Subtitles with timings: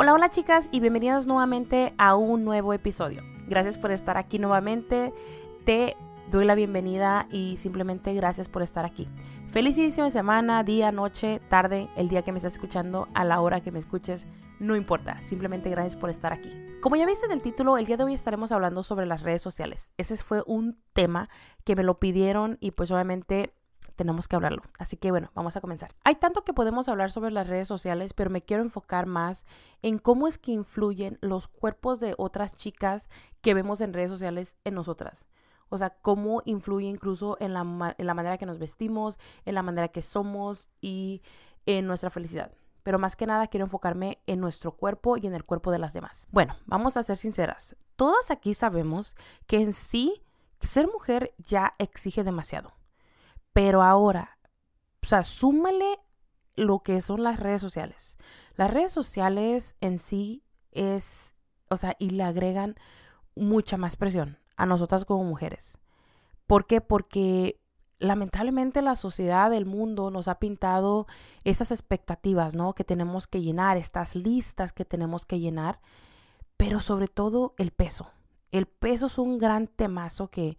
[0.00, 3.24] Hola, hola chicas y bienvenidas nuevamente a un nuevo episodio.
[3.48, 5.12] Gracias por estar aquí nuevamente.
[5.64, 5.96] Te
[6.30, 9.08] doy la bienvenida y simplemente gracias por estar aquí.
[9.48, 13.40] Feliz inicio de semana, día, noche, tarde, el día que me estás escuchando, a la
[13.40, 14.24] hora que me escuches,
[14.60, 15.20] no importa.
[15.20, 16.52] Simplemente gracias por estar aquí.
[16.80, 19.42] Como ya viste en el título, el día de hoy estaremos hablando sobre las redes
[19.42, 19.90] sociales.
[19.96, 21.28] Ese fue un tema
[21.64, 23.52] que me lo pidieron y pues obviamente
[23.98, 24.62] tenemos que hablarlo.
[24.78, 25.92] Así que bueno, vamos a comenzar.
[26.04, 29.44] Hay tanto que podemos hablar sobre las redes sociales, pero me quiero enfocar más
[29.82, 33.10] en cómo es que influyen los cuerpos de otras chicas
[33.42, 35.26] que vemos en redes sociales en nosotras.
[35.68, 39.62] O sea, cómo influye incluso en la, en la manera que nos vestimos, en la
[39.62, 41.20] manera que somos y
[41.66, 42.52] en nuestra felicidad.
[42.84, 45.92] Pero más que nada quiero enfocarme en nuestro cuerpo y en el cuerpo de las
[45.92, 46.28] demás.
[46.30, 47.76] Bueno, vamos a ser sinceras.
[47.96, 49.16] Todas aquí sabemos
[49.48, 50.22] que en sí
[50.60, 52.77] ser mujer ya exige demasiado.
[53.52, 54.38] Pero ahora,
[55.02, 55.98] o sea, súmale
[56.54, 58.18] lo que son las redes sociales.
[58.56, 61.34] Las redes sociales en sí es,
[61.70, 62.76] o sea, y le agregan
[63.34, 65.78] mucha más presión a nosotras como mujeres.
[66.46, 66.80] ¿Por qué?
[66.80, 67.60] Porque
[67.98, 71.06] lamentablemente la sociedad, el mundo nos ha pintado
[71.44, 72.74] esas expectativas, ¿no?
[72.74, 75.80] Que tenemos que llenar, estas listas que tenemos que llenar,
[76.56, 78.10] pero sobre todo el peso.
[78.50, 80.58] El peso es un gran temazo que,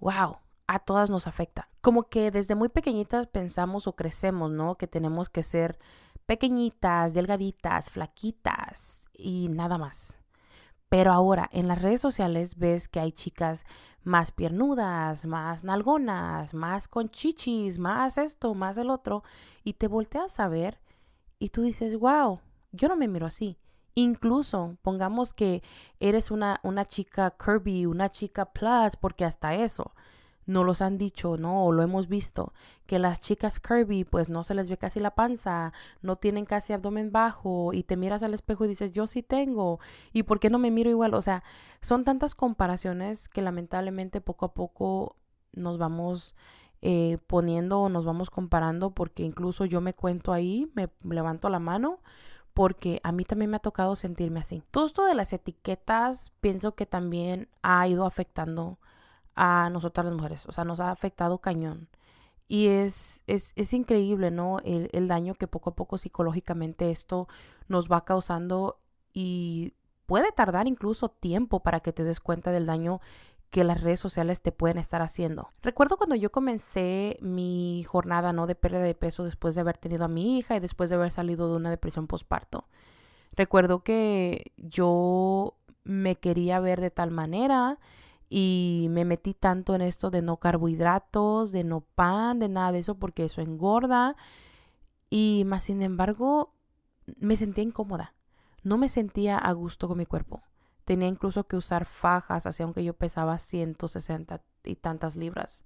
[0.00, 1.68] wow, a todas nos afecta.
[1.80, 4.76] Como que desde muy pequeñitas pensamos o crecemos, ¿no?
[4.76, 5.78] Que tenemos que ser
[6.26, 10.14] pequeñitas, delgaditas, flaquitas y nada más.
[10.90, 13.64] Pero ahora en las redes sociales ves que hay chicas
[14.04, 19.22] más piernudas, más nalgonas, más con chichis, más esto, más el otro,
[19.64, 20.80] y te volteas a ver
[21.38, 22.40] y tú dices, wow,
[22.72, 23.58] yo no me miro así.
[23.94, 25.62] Incluso pongamos que
[25.98, 29.92] eres una, una chica curvy, una chica plus, porque hasta eso
[30.48, 31.66] no los han dicho, ¿no?
[31.66, 32.54] O lo hemos visto,
[32.86, 36.72] que las chicas curvy pues no se les ve casi la panza, no tienen casi
[36.72, 39.78] abdomen bajo y te miras al espejo y dices, yo sí tengo,
[40.10, 41.12] ¿y por qué no me miro igual?
[41.12, 41.44] O sea,
[41.82, 45.16] son tantas comparaciones que lamentablemente poco a poco
[45.52, 46.34] nos vamos
[46.80, 51.58] eh, poniendo o nos vamos comparando porque incluso yo me cuento ahí, me levanto la
[51.58, 52.00] mano
[52.54, 54.62] porque a mí también me ha tocado sentirme así.
[54.70, 58.78] Todo esto de las etiquetas pienso que también ha ido afectando
[59.40, 60.46] a nosotras las mujeres.
[60.46, 61.88] O sea, nos ha afectado cañón.
[62.48, 64.58] Y es, es, es increíble, ¿no?
[64.64, 67.28] El, el, daño que poco a poco psicológicamente esto
[67.68, 68.80] nos va causando
[69.12, 69.74] y
[70.06, 73.00] puede tardar incluso tiempo para que te des cuenta del daño
[73.50, 75.50] que las redes sociales te pueden estar haciendo.
[75.62, 78.48] Recuerdo cuando yo comencé mi jornada, ¿no?
[78.48, 81.12] De pérdida de peso después de haber tenido a mi hija y después de haber
[81.12, 82.66] salido de una depresión postparto.
[83.32, 87.78] Recuerdo que yo me quería ver de tal manera
[88.28, 92.80] y me metí tanto en esto de no carbohidratos, de no pan, de nada de
[92.80, 94.16] eso, porque eso engorda.
[95.10, 96.54] Y más sin embargo,
[97.16, 98.14] me sentía incómoda.
[98.62, 100.42] No me sentía a gusto con mi cuerpo.
[100.84, 105.64] Tenía incluso que usar fajas, así aunque yo pesaba 160 y tantas libras.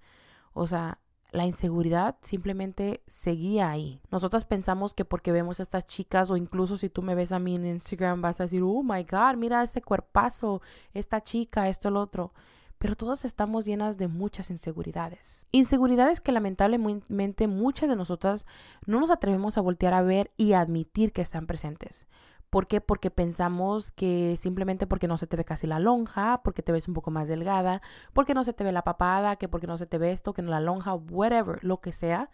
[0.52, 0.98] O sea,
[1.32, 4.00] la inseguridad simplemente seguía ahí.
[4.10, 7.38] Nosotras pensamos que porque vemos a estas chicas o incluso si tú me ves a
[7.38, 10.60] mí en Instagram vas a decir, oh my god, mira este cuerpazo,
[10.92, 12.32] esta chica, esto, el otro.
[12.78, 15.46] Pero todas estamos llenas de muchas inseguridades.
[15.52, 18.44] Inseguridades que lamentablemente muchas de nosotras
[18.86, 22.08] no nos atrevemos a voltear a ver y admitir que están presentes.
[22.52, 22.82] ¿Por qué?
[22.82, 26.86] Porque pensamos que simplemente porque no se te ve casi la lonja, porque te ves
[26.86, 27.80] un poco más delgada,
[28.12, 30.42] porque no se te ve la papada, que porque no se te ve esto, que
[30.42, 32.28] no la lonja, whatever, lo que sea,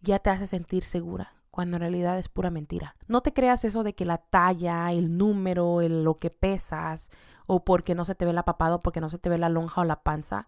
[0.00, 2.94] ya te hace sentir segura, cuando en realidad es pura mentira.
[3.08, 7.10] No te creas eso de que la talla, el número, lo que pesas,
[7.48, 9.48] o porque no se te ve la papada, o porque no se te ve la
[9.48, 10.46] lonja o la panza,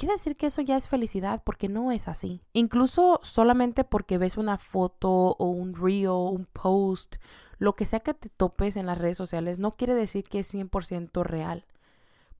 [0.00, 2.40] quiere decir que eso ya es felicidad porque no es así.
[2.54, 7.16] Incluso solamente porque ves una foto o un reel, un post,
[7.58, 10.54] lo que sea que te topes en las redes sociales, no quiere decir que es
[10.54, 11.66] 100% real,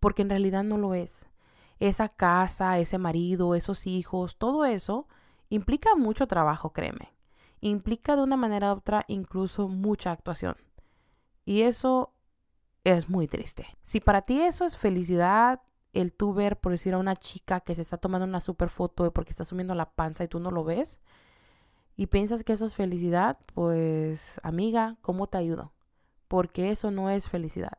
[0.00, 1.26] porque en realidad no lo es.
[1.80, 5.06] Esa casa, ese marido, esos hijos, todo eso
[5.50, 7.12] implica mucho trabajo, créeme.
[7.60, 10.56] Implica de una manera u otra incluso mucha actuación.
[11.44, 12.14] Y eso
[12.84, 13.66] es muy triste.
[13.82, 15.60] Si para ti eso es felicidad,
[15.92, 19.12] el tú ver, por decir, a una chica que se está tomando una super foto
[19.12, 21.00] porque está subiendo la panza y tú no lo ves
[22.00, 25.74] y piensas que eso es felicidad, pues amiga, ¿cómo te ayudo?
[26.28, 27.76] Porque eso no es felicidad.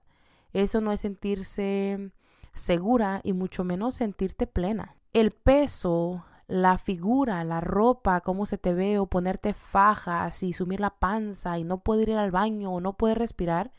[0.54, 2.12] Eso no es sentirse
[2.54, 4.96] segura y mucho menos sentirte plena.
[5.12, 10.82] El peso, la figura, la ropa, cómo se te ve o ponerte fajas y sumir
[10.82, 13.72] la panza y no poder ir al baño o no poder respirar,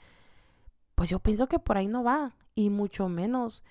[0.96, 3.62] pues yo pienso que por ahí no va y mucho menos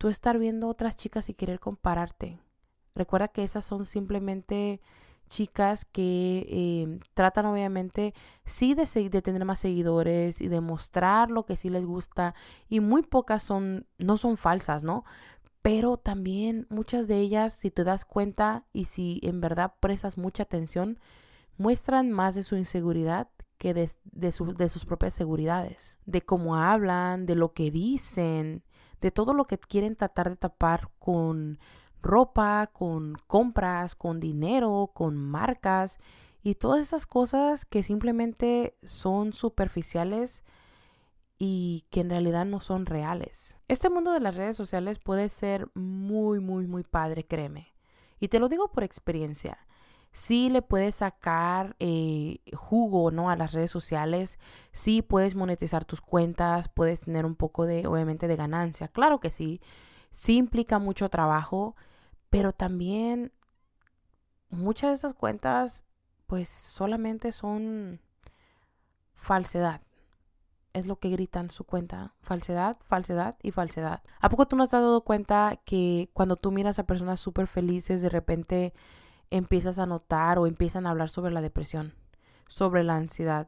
[0.00, 2.38] tú estar viendo otras chicas y querer compararte.
[2.94, 4.80] Recuerda que esas son simplemente
[5.28, 8.14] chicas que eh, tratan obviamente
[8.46, 12.34] sí de, de tener más seguidores y de mostrar lo que sí les gusta
[12.66, 15.04] y muy pocas son, no son falsas, ¿no?
[15.60, 20.44] Pero también muchas de ellas, si te das cuenta y si en verdad prestas mucha
[20.44, 20.98] atención,
[21.58, 27.26] muestran más de su inseguridad que de, de, de sus propias seguridades, de cómo hablan,
[27.26, 28.64] de lo que dicen,
[29.00, 31.58] de todo lo que quieren tratar de tapar con
[32.02, 35.98] ropa, con compras, con dinero, con marcas
[36.42, 40.42] y todas esas cosas que simplemente son superficiales
[41.38, 43.56] y que en realidad no son reales.
[43.68, 47.68] Este mundo de las redes sociales puede ser muy, muy, muy padre, créeme.
[48.18, 49.58] Y te lo digo por experiencia.
[50.12, 53.30] Sí le puedes sacar eh, jugo, ¿no?
[53.30, 54.38] A las redes sociales.
[54.72, 58.88] Sí puedes monetizar tus cuentas, puedes tener un poco de, obviamente, de ganancia.
[58.88, 59.60] Claro que sí.
[60.10, 61.76] Sí implica mucho trabajo
[62.30, 63.32] pero también
[64.48, 65.84] muchas de esas cuentas
[66.26, 68.00] pues solamente son
[69.12, 69.82] falsedad.
[70.72, 72.14] Es lo que gritan su cuenta.
[72.20, 74.02] Falsedad, falsedad y falsedad.
[74.20, 77.48] ¿A poco tú no te has dado cuenta que cuando tú miras a personas súper
[77.48, 78.72] felices, de repente
[79.30, 81.94] empiezas a notar o empiezan a hablar sobre la depresión,
[82.48, 83.46] sobre la ansiedad,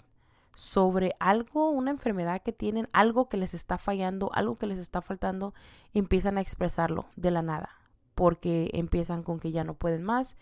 [0.55, 5.01] sobre algo, una enfermedad que tienen, algo que les está fallando, algo que les está
[5.01, 5.55] faltando,
[5.95, 7.71] empiezan a expresarlo de la nada
[8.15, 10.37] porque empiezan con que ya no pueden más,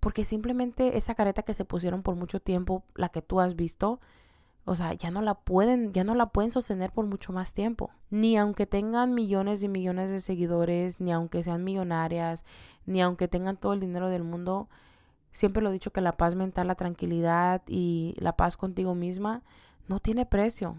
[0.00, 4.00] porque simplemente esa careta que se pusieron por mucho tiempo, la que tú has visto,
[4.68, 7.92] o sea, ya no la pueden, ya no la pueden sostener por mucho más tiempo.
[8.10, 12.44] Ni aunque tengan millones y millones de seguidores, ni aunque sean millonarias,
[12.84, 14.68] ni aunque tengan todo el dinero del mundo,
[15.30, 19.44] siempre lo he dicho que la paz mental, la tranquilidad y la paz contigo misma
[19.86, 20.74] no tiene precio.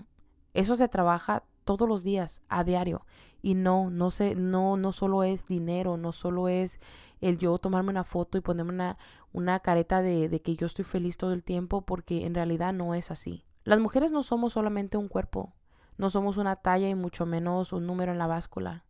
[0.53, 3.05] Eso se trabaja todos los días, a diario.
[3.41, 6.81] Y no, no sé, no, no solo es dinero, no solo es
[7.21, 8.97] el yo tomarme una foto y ponerme una,
[9.31, 12.93] una careta de, de que yo estoy feliz todo el tiempo, porque en realidad no
[12.93, 13.46] es así.
[13.67, 15.51] Las mujeres no somos solamente un cuerpo,
[15.97, 18.85] no somos una talla y mucho menos un número en la báscula.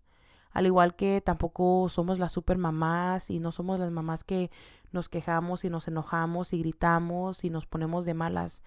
[0.51, 4.51] Al igual que tampoco somos las super mamás y no somos las mamás que
[4.91, 8.61] nos quejamos y nos enojamos y gritamos y nos ponemos de malas.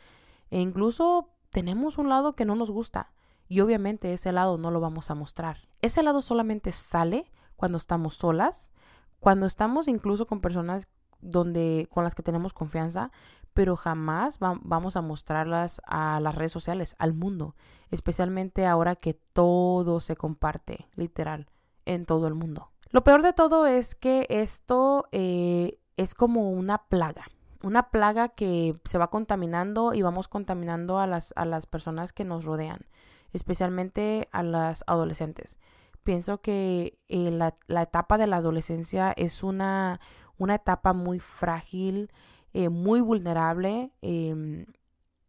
[0.51, 3.12] E incluso tenemos un lado que no nos gusta.
[3.47, 5.69] Y obviamente ese lado no lo vamos a mostrar.
[5.81, 8.73] Ese lado solamente sale cuando estamos solas,
[9.21, 10.89] cuando estamos incluso con personas
[11.21, 13.11] donde con las que tenemos confianza,
[13.53, 17.57] pero jamás vamos a mostrarlas a las redes sociales, al mundo,
[17.91, 21.51] especialmente ahora que todo se comparte, literal,
[21.85, 22.71] en todo el mundo.
[22.91, 27.29] Lo peor de todo es que esto eh, es como una plaga,
[27.63, 32.25] una plaga que se va contaminando y vamos contaminando a las, a las personas que
[32.25, 32.87] nos rodean
[33.33, 35.59] especialmente a las adolescentes.
[36.03, 40.01] Pienso que eh, la, etapa de la adolescencia es una,
[40.41, 42.11] una etapa muy frágil,
[42.55, 44.65] eh, muy vulnerable, em,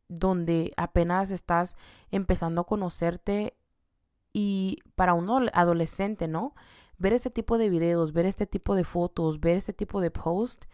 [0.08, 1.76] donde apenas estás
[2.12, 3.58] empezando a conocerte
[4.34, 6.56] y para un adolescente, ¿no?
[6.98, 10.68] Ver este tipo de videos, ver este tipo de fotos, ver este tipo de posts,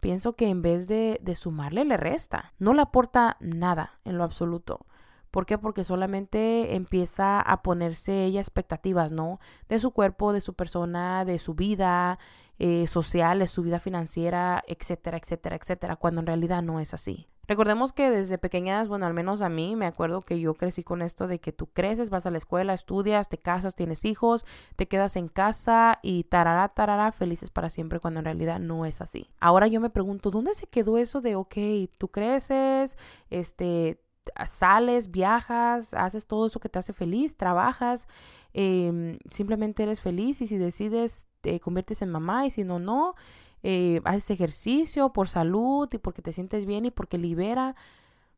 [0.00, 2.52] pienso que en vez de, de sumarle le resta.
[2.58, 4.86] No le aporta nada en lo absoluto.
[5.30, 5.58] ¿Por qué?
[5.58, 9.40] Porque solamente empieza a ponerse ella expectativas, ¿no?
[9.68, 12.18] De su cuerpo, de su persona, de su vida
[12.58, 17.26] eh, social, de su vida financiera, etcétera, etcétera, etcétera, cuando en realidad no es así.
[17.46, 21.02] Recordemos que desde pequeñas, bueno, al menos a mí, me acuerdo que yo crecí con
[21.02, 24.46] esto de que tú creces, vas a la escuela, estudias, te casas, tienes hijos,
[24.76, 29.02] te quedas en casa y tarara, tarara, felices para siempre, cuando en realidad no es
[29.02, 29.28] así.
[29.40, 31.56] Ahora yo me pregunto, ¿dónde se quedó eso de, ok,
[31.98, 32.96] tú creces,
[33.28, 34.00] este,
[34.46, 38.08] sales, viajas, haces todo eso que te hace feliz, trabajas,
[38.54, 43.14] em, simplemente eres feliz y si decides te conviertes en mamá y si no, no,
[43.62, 47.76] eh, haces ejercicio por salud y porque te sientes bien y porque libera.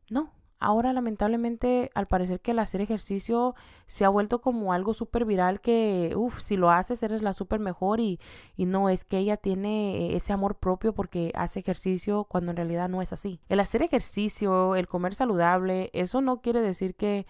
[0.09, 3.53] No, Ahora lamentablemente al parecer que el hacer ejercicio
[3.85, 7.59] se ha vuelto como algo súper viral que, uff, si lo haces eres la súper
[7.59, 8.19] mejor y,
[8.55, 12.89] y no es que ella tiene ese amor propio porque hace ejercicio cuando en realidad
[12.89, 13.39] no es así.
[13.49, 17.27] El hacer ejercicio, el comer saludable, eso no quiere decir que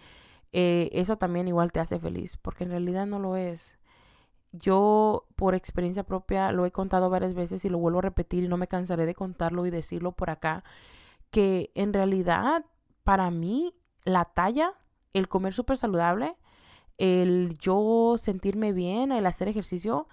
[0.52, 3.77] eh, eso también igual te hace feliz porque en realidad no lo es.
[4.52, 8.48] Yo por experiencia propia lo he contado varias veces y lo vuelvo a repetir y
[8.48, 10.64] no me cansaré de contarlo y decirlo por acá
[11.30, 12.64] que en realidad
[13.04, 13.74] para mí
[14.04, 14.72] la talla,
[15.12, 16.36] el comer súper saludable,
[16.96, 20.08] el yo sentirme bien, el hacer ejercicio,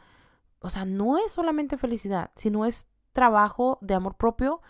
[0.60, 4.62] o sea, no es solamente felicidad, sino es trabajo de amor propio,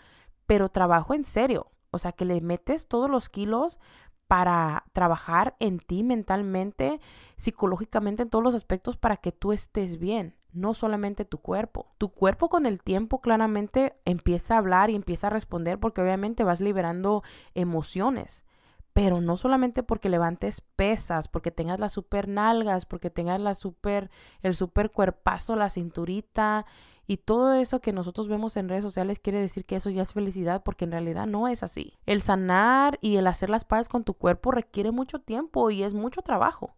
[0.45, 1.71] pero trabajo en serio.
[1.91, 3.79] O sea, que le metes todos los kilos
[4.27, 6.99] para trabajar en ti mentalmente,
[7.37, 10.35] psicológicamente, en todos los aspectos para que tú estés bien.
[10.55, 11.87] no solamente tu cuerpo.
[11.97, 16.45] Tu cuerpo con el tiempo claramente empieza a hablar y empieza a responder porque obviamente
[16.45, 17.23] vas liberando
[17.55, 18.45] emociones.
[18.93, 24.09] Pero no solamente porque levantes pesas, porque tengas las super nalgas, porque tengas la super,
[24.41, 26.65] el super cuerpazo, la cinturita
[27.07, 30.13] y todo eso que nosotros vemos en redes sociales quiere decir que eso ya es
[30.13, 31.93] felicidad porque en realidad no es así.
[32.05, 35.93] El sanar y el hacer las paces con tu cuerpo requiere mucho tiempo y es
[35.93, 36.75] mucho trabajo.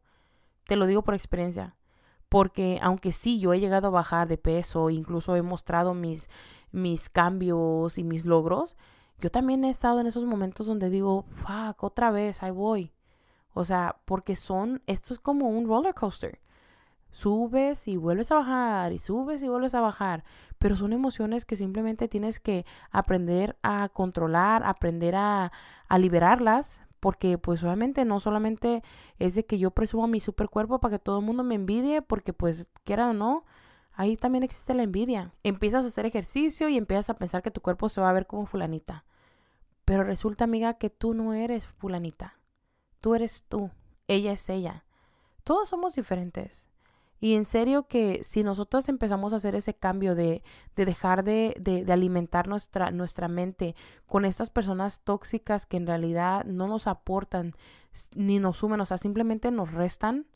[0.65, 1.77] Te lo digo por experiencia.
[2.27, 6.29] Porque aunque sí, yo he llegado a bajar de peso, incluso he mostrado mis,
[6.71, 8.75] mis cambios y mis logros,
[9.19, 12.91] yo también he estado en esos momentos donde digo, fuck, otra vez, ahí voy.
[13.53, 16.41] O sea, porque son, esto es como un roller coaster
[17.11, 20.23] subes y vuelves a bajar y subes y vuelves a bajar,
[20.59, 25.51] pero son emociones que simplemente tienes que aprender a controlar, aprender a,
[25.97, 28.83] liberarlas, porque pues obviamente no solamente
[29.19, 32.01] es de que yo presumo mi super cuerpo para que todo el mundo me envidie,
[32.01, 33.45] porque pues quiera o no,
[33.93, 35.33] ahí también existe la envidia.
[35.43, 38.27] Empiezas a hacer ejercicio y empiezas a pensar que tu cuerpo se va a ver
[38.27, 39.05] como fulanita.
[39.85, 42.37] Pero resulta, amiga, que tú no eres fulanita.
[42.99, 43.71] Tú eres tú.
[44.07, 44.83] Ella es ella.
[45.43, 46.67] Todos somos diferentes.
[47.19, 50.43] Y en serio que si nosotros empezamos a hacer ese cambio de,
[50.75, 56.45] de dejar de, de, alimentar nuestra, nuestra mente con estas personas tóxicas que en realidad
[56.45, 57.55] no nos aportan
[58.15, 60.27] ni nos sumen, o sea, simplemente nos restan,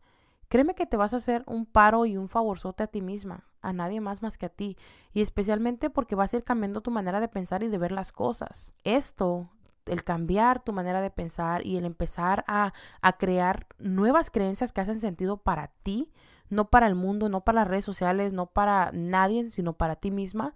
[0.49, 3.73] créeme que te vas a hacer un paro y un favorzote a ti misma, a
[3.73, 4.77] nadie más más que a ti.
[5.13, 8.11] Y especialmente porque vas a ir cambiando tu manera de pensar y de ver las
[8.11, 8.73] cosas.
[8.83, 9.49] Esto
[9.85, 14.81] el cambiar tu manera de pensar y el empezar a, a, crear nuevas creencias que
[14.81, 16.11] hacen sentido para ti,
[16.51, 20.11] no para el mundo, no para las redes sociales, no para nadie, sino para ti
[20.11, 20.53] misma,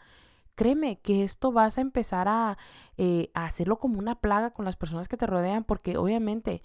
[0.56, 2.58] créeme que esto vas a empezar a,
[2.98, 6.62] eh, a, hacerlo como una plaga con las personas que te rodean, porque obviamente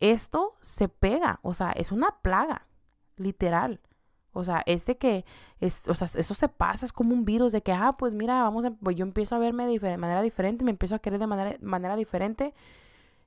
[0.00, 2.66] esto se pega, o sea, es una plaga,
[3.16, 3.80] literal.
[4.34, 5.24] O sea, es de que,
[5.60, 8.42] es, o sea, eso se pasa, es como un virus de que, ah, pues mira,
[8.42, 11.26] vamos, a, pues yo empiezo a verme de manera diferente, me empiezo a querer de
[11.26, 12.54] manera, manera diferente,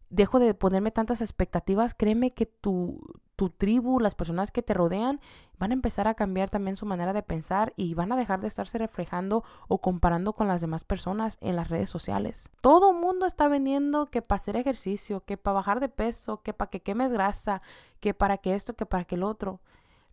[0.09, 2.99] dejo de ponerme tantas expectativas, créeme que tu,
[3.35, 5.19] tu tribu, las personas que te rodean,
[5.57, 8.47] van a empezar a cambiar también su manera de pensar y van a dejar de
[8.47, 12.49] estarse reflejando o comparando con las demás personas en las redes sociales.
[12.61, 16.69] Todo mundo está vendiendo que para hacer ejercicio, que para bajar de peso, que para
[16.69, 17.61] que quemes grasa,
[17.99, 19.59] que para que esto, que para que el otro.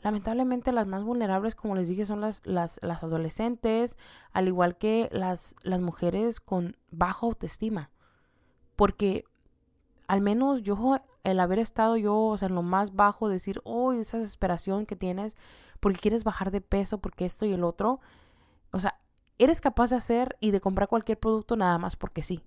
[0.03, 3.97] Lamentablemente las más vulnerables, como les dije, son las, las, las adolescentes,
[4.33, 7.91] al igual que las, las mujeres con baja autoestima.
[8.75, 9.25] Porque
[10.07, 13.93] al menos yo, el haber estado yo, o sea, en lo más bajo, decir, oh,
[13.93, 15.37] esa desesperación que tienes
[15.81, 18.01] porque quieres bajar de peso, porque esto y el otro,
[18.71, 19.01] o sea,
[19.39, 22.43] eres capaz de hacer y de comprar cualquier producto nada más porque sí,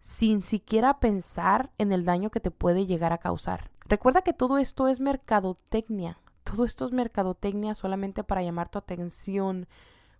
[0.00, 3.70] sin siquiera pensar en el daño que te puede llegar a causar.
[3.86, 9.66] Recuerda que todo esto es mercadotecnia, todo esto es mercadotecnia solamente para llamar tu atención,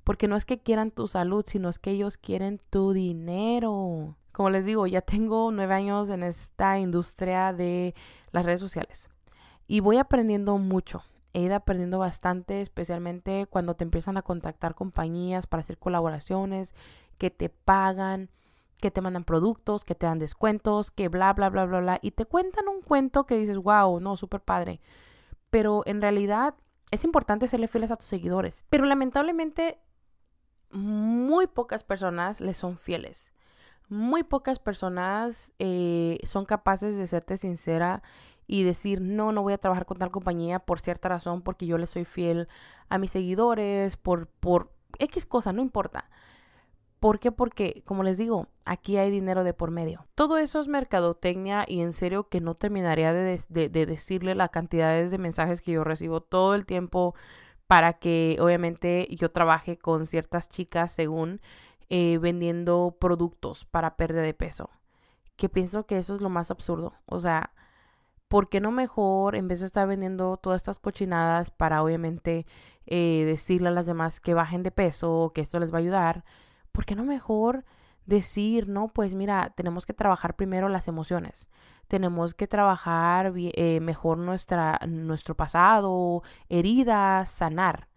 [0.04, 4.16] porque no es que quieran tu salud, sino es que ellos quieren tu dinero.
[4.32, 7.94] Como les digo, ya tengo nueve años en esta industria de
[8.30, 9.10] las redes sociales
[9.66, 11.02] y voy aprendiendo mucho.
[11.32, 16.74] He ido aprendiendo bastante, especialmente cuando te empiezan a contactar compañías para hacer colaboraciones,
[17.16, 18.28] que te pagan,
[18.78, 21.98] que te mandan productos, que te dan descuentos, que bla, bla, bla, bla, bla.
[22.02, 24.82] Y te cuentan un cuento que dices, wow, no, súper padre.
[25.48, 26.54] Pero en realidad
[26.90, 28.66] es importante serle fieles a tus seguidores.
[28.68, 29.78] Pero lamentablemente
[30.70, 33.31] muy pocas personas les son fieles
[33.92, 38.02] muy pocas personas eh, son capaces de serte sincera
[38.46, 41.78] y decir, no, no voy a trabajar con tal compañía por cierta razón, porque yo
[41.78, 42.48] le soy fiel
[42.88, 46.10] a mis seguidores, por, por X cosa, no importa.
[47.00, 47.32] ¿Por qué?
[47.32, 50.06] Porque, como les digo, aquí hay dinero de por medio.
[50.14, 55.10] Todo eso es mercadotecnia y en serio que no terminaría de, de decirle las cantidades
[55.10, 57.14] de mensajes que yo recibo todo el tiempo
[57.66, 61.40] para que obviamente yo trabaje con ciertas chicas según
[61.94, 64.70] eh, vendiendo productos para pérdida de peso.
[65.36, 66.94] Que pienso que eso es lo más absurdo.
[67.04, 67.52] O sea,
[68.28, 72.46] ¿por qué no mejor, en vez de estar vendiendo todas estas cochinadas para obviamente
[72.86, 76.24] eh, decirle a las demás que bajen de peso, que esto les va a ayudar,
[76.72, 77.66] ¿por qué no mejor
[78.06, 81.50] decir, no, pues mira, tenemos que trabajar primero las emociones,
[81.88, 87.91] tenemos que trabajar eh, mejor nuestra, nuestro pasado, heridas, sanar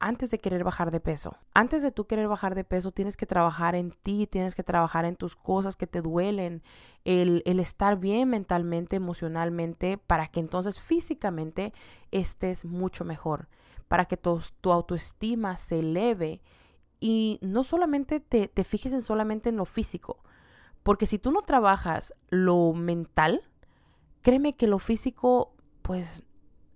[0.00, 1.36] antes de querer bajar de peso.
[1.54, 5.04] Antes de tú querer bajar de peso, tienes que trabajar en ti, tienes que trabajar
[5.04, 6.62] en tus cosas que te duelen,
[7.04, 11.72] el, estar bien mentalmente, emocionalmente, para que entonces físicamente
[12.10, 13.48] estés mucho mejor,
[13.88, 16.40] para que tu, autoestima se eleve
[17.00, 20.18] y no solamente te, te fijes en solamente en lo físico,
[20.82, 23.42] porque si tú no trabajas lo mental,
[24.22, 26.22] créeme que lo físico, pues,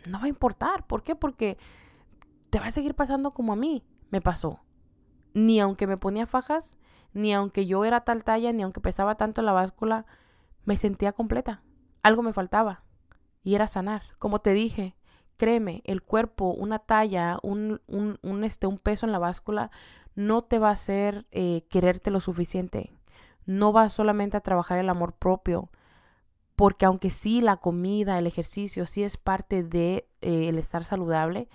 [0.07, 0.87] no va a importar.
[0.87, 1.15] ¿Por qué?
[1.15, 1.57] Porque
[2.53, 4.61] te va a seguir pasando como a mí me pasó.
[5.33, 6.79] Ni aunque me ponía fajas,
[7.15, 10.05] ni aunque yo era tal talla, ni aunque pesaba tanto en la báscula,
[10.67, 11.63] me sentía completa.
[12.03, 12.85] Algo me faltaba.
[13.43, 14.03] Y era sanar.
[14.19, 14.97] Como te dije,
[15.39, 19.71] créeme, el cuerpo, una talla, un, un, este, un peso en la báscula,
[20.15, 22.93] no te va a hacer eh, quererte lo suficiente.
[23.47, 25.71] No va solamente a trabajar el amor propio.
[26.55, 31.49] Porque aunque sí la comida, el ejercicio, sí es parte de eh, el estar saludable,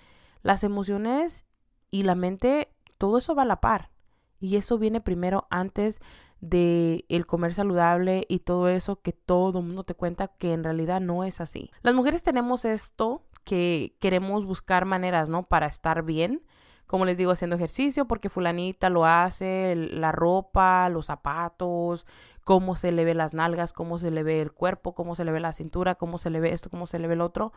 [0.48, 1.46] las emociones
[1.92, 3.92] y la mente, todo eso va a la par.
[4.39, 6.00] Y eso viene primero antes
[6.39, 10.63] de el comer saludable y todo eso que todo el mundo te cuenta que en
[10.63, 11.70] realidad no es así.
[11.82, 15.44] Las mujeres tenemos esto que queremos buscar maneras, ¿no?
[15.44, 16.46] Para estar bien.
[16.86, 22.06] Como les digo, haciendo ejercicio, porque fulanita lo hace, la ropa, los zapatos,
[22.46, 25.34] cómo se le ve las nalgas, cómo se le ve el cuerpo, cómo se le
[25.34, 27.51] ve la cintura, cómo se le ve esto, cómo se le ve el otro.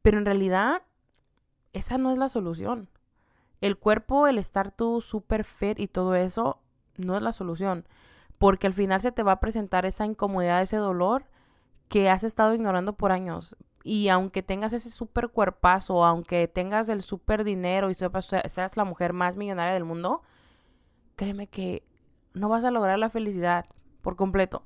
[0.00, 0.80] Pero en realidad,
[1.72, 2.88] esa no es la solución.
[3.60, 6.60] El cuerpo, el estar tú súper fit y todo eso,
[6.96, 7.86] no es la solución
[8.42, 11.26] porque al final se te va a presentar esa incomodidad, ese dolor
[11.88, 13.56] que has estado ignorando por años.
[13.84, 19.12] Y aunque tengas ese super cuerpazo, aunque tengas el super dinero y seas la mujer
[19.12, 20.22] más millonaria del mundo,
[21.14, 21.84] créeme que
[22.34, 23.64] no vas a lograr la felicidad
[24.00, 24.64] por completo,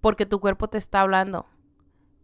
[0.00, 1.44] porque tu cuerpo te está hablando.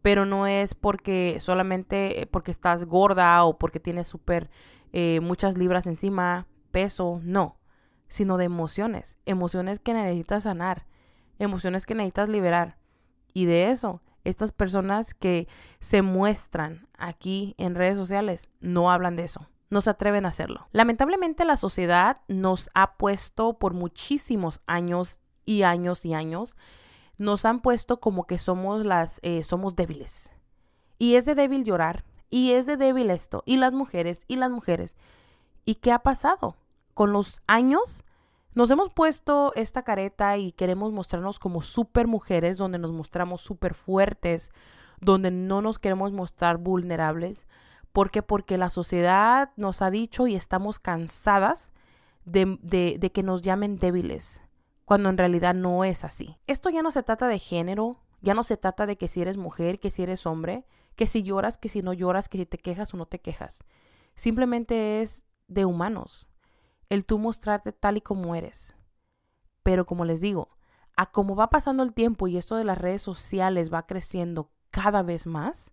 [0.07, 4.51] Pero no es porque solamente eh, porque estás gorda o porque tienes súper
[4.93, 7.59] eh, muchas libras encima, peso, no
[8.09, 10.87] sino de emociones, emociones que necesitas sanar,
[11.41, 12.79] emociones que necesitas liberar.
[13.33, 15.49] Y de eso, estas personas que
[15.81, 20.69] se muestran aquí en redes sociales no hablan de eso, no se atreven a hacerlo.
[20.71, 26.57] Lamentablemente la sociedad nos ha puesto por muchísimos años y años y años,
[27.19, 30.31] nos han puesto como que somos las, eh, somos débiles.
[30.99, 34.51] Y es de débil llorar, y es de débil esto, y las mujeres, y las
[34.51, 34.97] mujeres.
[35.65, 36.57] ¿Y qué ha pasado?
[36.97, 38.05] con los años
[38.55, 43.75] nos hemos puesto esta careta y queremos mostrarnos como super mujeres, donde nos mostramos súper
[43.75, 44.51] fuertes,
[44.99, 47.49] donde no nos queremos mostrar vulnerables.
[47.93, 48.23] ¿Por qué?
[48.23, 51.71] Porque la sociedad nos ha dicho y estamos cansadas
[52.25, 54.41] de, de que nos llamen débiles,
[54.87, 56.39] cuando en realidad no es así.
[56.47, 59.37] Esto ya no se trata de género, ya no se trata de que si eres
[59.37, 62.57] mujer, que si eres hombre, que si lloras, que si no lloras, que si te
[62.57, 63.65] quejas o no te quejas.
[64.15, 66.29] Simplemente es de humanos
[66.89, 68.77] el tú mostrarte tal y como eres.
[69.65, 70.57] Pero como les digo,
[70.97, 75.03] a como va pasando el tiempo y esto de las redes sociales va creciendo cada
[75.03, 75.73] vez más,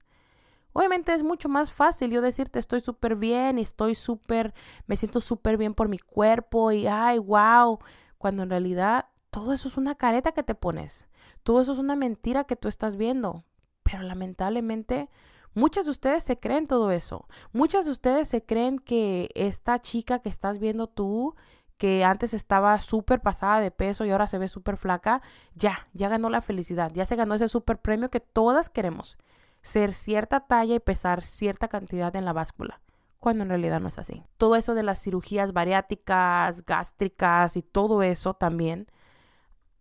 [0.74, 4.56] obviamente es mucho más fácil yo decirte estoy súper bien y estoy súper,
[4.88, 7.78] me siento súper bien por mi cuerpo y ay, wow,
[8.24, 11.08] cuando en realidad todo eso es una careta que te pones,
[11.44, 13.44] todo eso es una mentira que tú estás viendo,
[13.84, 15.10] pero lamentablemente
[15.56, 17.28] Muchas de ustedes se creen todo eso.
[17.52, 21.36] Muchas de ustedes se creen que esta chica que estás viendo tú,
[21.78, 25.22] que antes estaba súper pasada de peso y ahora se ve súper flaca,
[25.54, 29.20] ya, ya ganó la felicidad, ya se ganó ese súper premio que todas queremos.
[29.62, 32.82] Ser cierta talla y pesar cierta cantidad en la báscula
[33.24, 34.22] cuando en realidad no es así.
[34.36, 38.88] Todo eso de las cirugías bariátricas, gástricas y todo eso también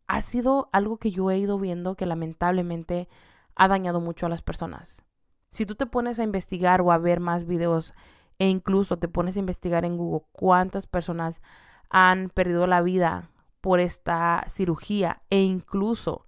[0.07, 3.09] ha sido algo que yo he ido viendo que lamentablemente
[3.57, 5.03] ha dañado mucho a las personas.
[5.49, 7.95] Si tú te pones a investigar o a ver más videos
[8.39, 11.43] e incluso te pones a investigar en Google cuántas personas
[11.91, 13.29] han perdido la vida
[13.61, 16.27] por esta cirugía e incluso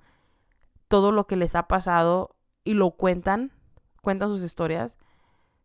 [0.88, 3.52] todo lo que les ha pasado y lo cuentan,
[4.02, 4.98] cuentan sus historias,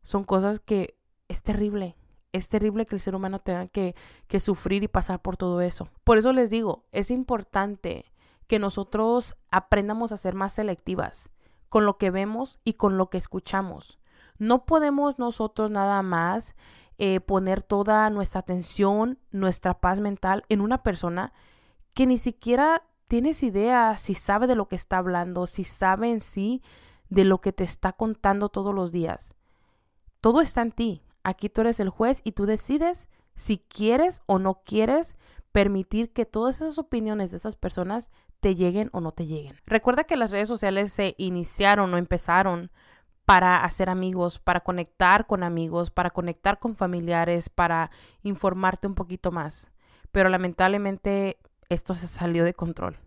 [0.03, 0.98] son cosas que
[1.29, 1.95] es terrible.
[2.33, 3.95] Es terrible que el ser humano tenga que,
[4.39, 5.87] sufrir y pasar por todo eso.
[6.03, 8.05] Por eso les digo, es importante
[8.47, 11.31] que nosotros aprendamos a ser más selectivas
[11.69, 13.99] con lo que vemos y con lo que escuchamos.
[14.37, 16.55] No podemos nosotros nada más
[16.97, 21.33] eh, poner toda nuestra atención, nuestra paz mental en una persona
[21.93, 26.21] que ni siquiera tienes idea si sabe de lo que está hablando, si sabe en
[26.21, 26.61] sí
[27.09, 29.33] de lo que te está contando todos los días.
[30.21, 31.03] Todo está en ti.
[31.23, 35.15] Aquí tú eres el juez y tú decides si quieres o no quieres
[35.51, 39.55] permitir que todas esas opiniones de esas personas te lleguen o no te lleguen.
[39.65, 42.71] Recuerda que las redes sociales se iniciaron o empezaron
[43.25, 47.91] para hacer amigos, para conectar con amigos, para conectar con familiares, para
[48.23, 49.67] informarte un poquito más.
[50.11, 51.37] Pero lamentablemente
[51.69, 52.97] esto se salió de control.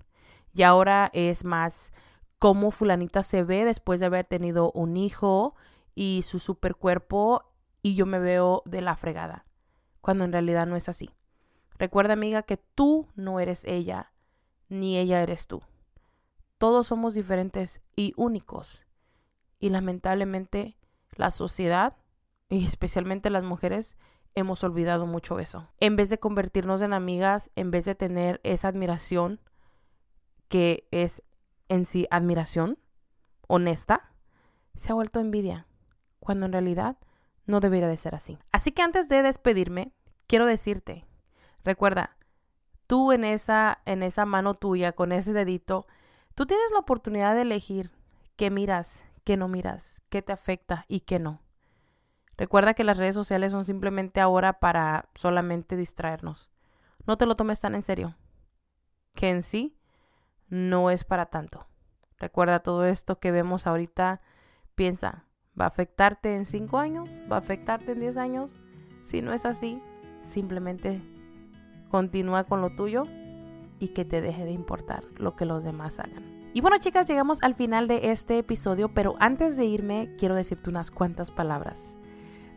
[0.55, 1.93] Y ahora es más
[2.39, 5.55] cómo fulanita se ve después de haber tenido un hijo
[5.95, 7.52] y su super cuerpo
[7.83, 9.45] y yo me veo de la fregada,
[10.01, 11.11] cuando en realidad no es así.
[11.79, 14.13] Recuerda amiga que tú no eres ella,
[14.69, 15.63] ni ella eres tú.
[16.59, 18.85] Todos somos diferentes y únicos.
[19.59, 20.77] Y lamentablemente
[21.17, 21.97] la sociedad,
[22.49, 23.97] y especialmente las mujeres,
[24.35, 25.69] hemos olvidado mucho eso.
[25.81, 29.41] En vez de convertirnos en amigas, en vez de tener esa admiración
[30.49, 31.23] que es
[31.69, 32.79] en sí admiración
[33.49, 34.13] honesta,
[34.75, 35.67] se ha vuelto envidia,
[36.21, 36.97] cuando en realidad
[37.47, 38.39] no debería de ser así.
[38.53, 39.93] Así que antes de despedirme,
[40.27, 41.07] quiero decirte,
[41.65, 42.17] recuerda,
[42.87, 45.87] tú en esa, en esa mano tuya, con ese dedito,
[46.35, 47.91] tú tienes la oportunidad de elegir
[48.37, 51.41] qué miras, qué no miras, qué te afecta y qué no.
[52.37, 56.51] Recuerda que las redes sociales son simplemente ahora para solamente distraernos.
[57.07, 58.17] No te lo tomes tan en serio,
[59.15, 59.79] que en sí
[60.49, 61.67] no es para tanto.
[62.19, 64.21] Recuerda todo esto que vemos ahorita,
[64.75, 65.25] piensa,
[65.59, 67.21] ¿va a afectarte en 5 años?
[67.31, 68.61] ¿Va a afectarte en 10 años?
[69.05, 69.81] Si no es así,
[70.23, 71.01] simplemente
[71.91, 73.05] continúa con lo tuyo
[73.79, 76.23] y que te deje de importar lo que los demás hagan.
[76.55, 80.71] Y bueno chicas, llegamos al final de este episodio, pero antes de irme quiero decirte
[80.71, 81.97] unas cuantas palabras.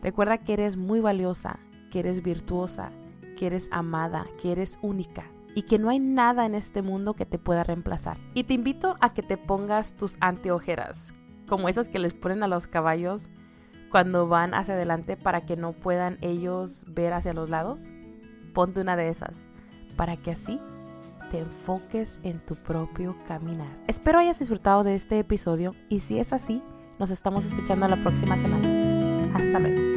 [0.04, 1.60] Recuerda que eres muy valiosa,
[1.92, 2.92] que eres virtuosa,
[3.38, 7.26] que eres amada, que eres única y que no hay nada en este mundo que
[7.26, 8.18] te pueda reemplazar.
[8.34, 11.15] Y te invito a que te pongas tus anteojeras,
[11.48, 13.30] como esas que les ponen a los caballos
[13.92, 17.82] cuando van hacia adelante para que no puedan ellos ver hacia los lados.
[18.54, 19.44] Ponte una de esas
[19.96, 20.60] para que así
[21.32, 23.68] te enfoques en tu propio caminar.
[23.88, 26.62] Espero hayas disfrutado de este episodio y si es así,
[27.00, 29.34] nos estamos escuchando la próxima semana.
[29.34, 29.95] Hasta luego.